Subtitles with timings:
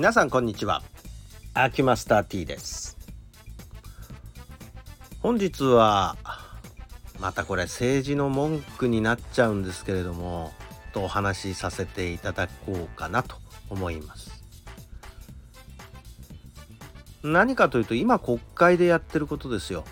[0.00, 0.82] 皆さんこんにちは。
[1.52, 2.96] アキマスター T です。
[5.20, 6.16] 本日は
[7.20, 10.54] またこれ政治の文句になっちゃうんですけれども
[10.94, 13.36] とお話しさせていただこうかなと
[13.68, 14.42] 思います。
[17.22, 19.84] 何かというと今国会でやってることですよ。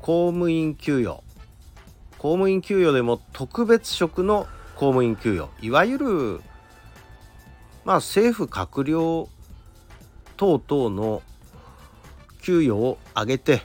[0.00, 1.22] 公務員給与。
[2.16, 5.50] 公務員給与でも特別職の公務員給与。
[5.60, 6.40] いわゆる
[7.86, 9.28] まあ政府閣僚
[10.36, 11.22] 等々の
[12.42, 13.62] 給与を上げて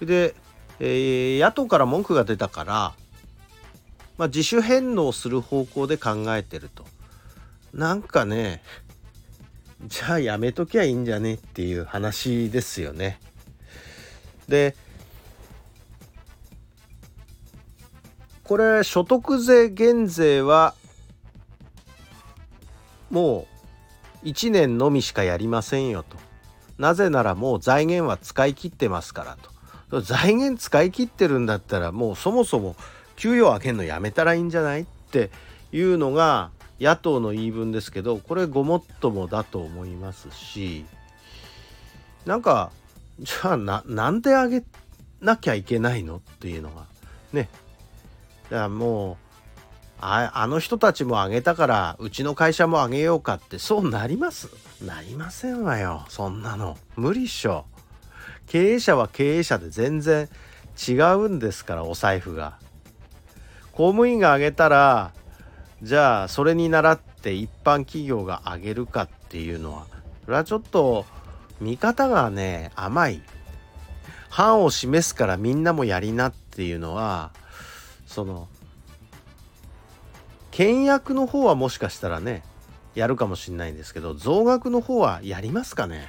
[0.00, 0.34] で、
[0.80, 2.94] えー、野党から文句が出たから、
[4.18, 6.84] まあ、自主返納する方向で考えてると
[7.72, 8.62] なんかね
[9.86, 13.20] じゃあやめときゃいいんじゃねっていう話ですよね。
[14.48, 14.74] で
[18.42, 20.74] これ所得税減税は
[23.16, 23.46] も
[24.22, 26.18] う1年のみしかやりませんよと。
[26.76, 29.38] なぜならもう財源は使い切ってますから
[29.90, 30.02] と。
[30.02, 32.76] 財源使い切ってるんだったらもうそもそも
[33.16, 35.30] 給与を上げんのやめたらいいんじゃないって
[35.72, 40.84] いうのが野党の言い分ですけどこれごもっともだと思いますし
[42.26, 42.70] なんか
[43.20, 44.64] じゃあななんで上げ
[45.22, 46.84] なきゃいけないのっていうのが
[47.32, 47.48] ね
[48.50, 49.25] だからもう
[50.00, 54.48] ああの人たちも上げたからうちの会社も上げようかってそうなります？
[54.84, 56.04] なりませんわよ。
[56.08, 56.76] そんなの。
[56.96, 57.64] 無理っしょ。
[58.46, 60.28] 経営者は経営者で全然
[60.88, 62.58] 違うんですからお財布が。
[63.72, 65.12] 公務員が上げたら
[65.82, 69.86] じゃあそれに倣って一般企業が上げるかっていうのは
[70.24, 71.04] それはちょっと
[71.60, 73.22] 見方がね甘い。
[74.28, 77.32] 範を示すからみんなもやりなっていうのは
[78.06, 78.48] その
[80.56, 82.42] 倹約の方はもしかしたらね
[82.94, 86.08] やるかもしれないんですけど増額の方はやりますかね、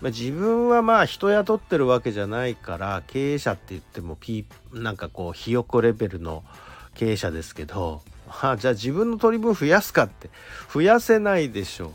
[0.00, 6.44] まあ、自分はまあ人雇ってるわけじゃないから経営者って言ってもピなんかこうひよこレベルの
[6.94, 8.00] 経営者ですけど、
[8.40, 10.30] あ、じゃあ自分の取り分増やすかって
[10.72, 11.92] 増やせないでしょ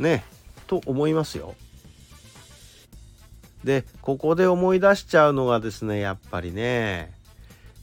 [0.00, 0.24] うね
[0.66, 1.54] と思いますよ。
[3.62, 7.17] でここで思い出しちゃうのがですねやっぱりね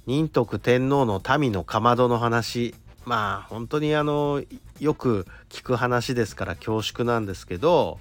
[0.05, 2.75] 仁徳天皇の民のかまどの話。
[3.05, 4.43] まあ本当にあの
[4.79, 7.99] よく聞く話ですから恐縮なんですけど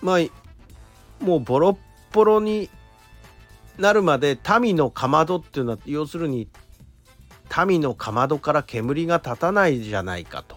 [0.00, 1.76] まあもうボロッ
[2.12, 2.70] ボロに
[3.76, 6.48] なるまで民のかまどっていうのは要するに
[7.66, 10.56] 民のかまどから煙が立たないじゃないかと。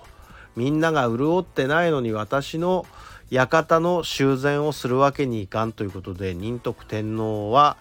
[0.56, 2.86] みんなが潤ってないのに私の
[3.30, 7.78] 館の修繕をするわけにいかんということで仁徳天皇は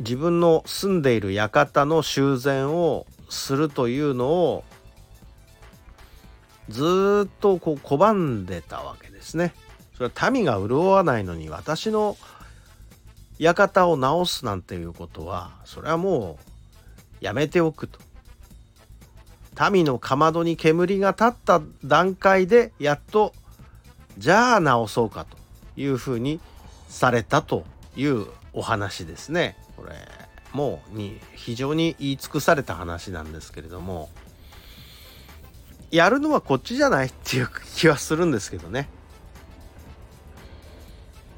[0.00, 4.64] 自分の住んでいる館の修繕をするというのを
[6.68, 9.54] ずっとこう拒んでたわけですね。
[9.96, 12.16] それは民が潤わないのに私の
[13.38, 16.38] 館を直すなんていうことはそれはも
[17.20, 17.98] うやめておくと。
[19.72, 23.32] 民のかまどに煙が立った段階でやっと
[24.16, 25.36] じゃあ直そうかと
[25.76, 26.38] いうふうに
[26.88, 27.64] されたと
[27.96, 29.56] いうお話ですね。
[29.78, 29.94] これ
[30.52, 34.08] もうに非常に言い尽くされた話なんですけれども
[35.92, 38.90] やるのはこっちじゃないっていう気はするんですけどね。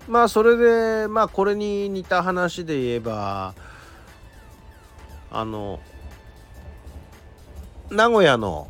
[0.09, 3.55] まあそれでまあこれに似た話で言えば
[5.31, 5.79] あの
[7.91, 8.69] 名古屋の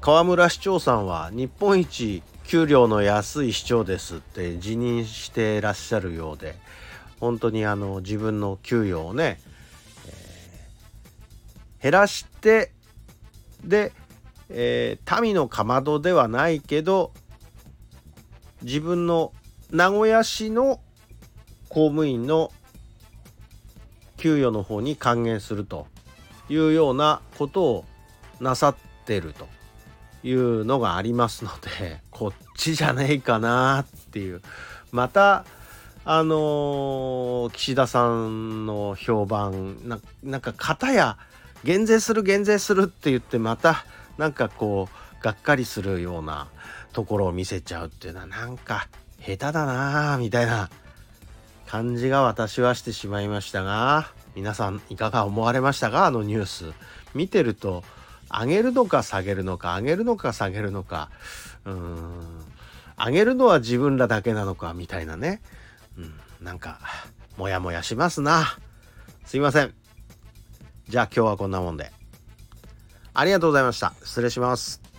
[0.00, 6.56] 河村市長さんは日本一給料の安い市長ですって辞任してらっしゃるようで
[7.24, 9.40] 本当にあの自分の給与をね、
[10.06, 12.70] えー、減らして
[13.64, 13.92] で、
[14.50, 17.12] えー、民のかまどではないけど
[18.60, 19.32] 自分の
[19.70, 20.80] 名古屋市の
[21.70, 22.52] 公務員の
[24.18, 25.86] 給与の方に還元すると
[26.50, 27.84] いうようなことを
[28.38, 28.76] なさっ
[29.06, 29.48] てると
[30.22, 34.42] いうのがありますのでこっちじゃねえかなっていう。
[34.92, 35.46] また
[36.06, 41.16] あのー、岸田さんの評判ななんか片や
[41.64, 43.86] 減税する減税するって言ってまた
[44.18, 46.48] なんかこうがっかりするような
[46.92, 48.86] ところを見せちゃうっていうのはなんか
[49.18, 50.68] 下手だなみたいな
[51.66, 56.72] 感じが私はしてしまいましたが皆さんいかが思われましたかあのニュース
[57.14, 57.82] 見てると
[58.30, 61.08] 上げるのか下げるのか上げるのか下げるのか
[61.64, 62.54] うーん
[62.98, 65.40] 上げるのは自分らだけなのかみたいなね。
[65.98, 66.14] うん、
[66.44, 66.80] なんか、
[67.36, 68.58] モヤモヤしますな。
[69.24, 69.74] すいません。
[70.88, 71.92] じゃあ今日はこんなもんで。
[73.14, 74.93] ありがとうございました失礼します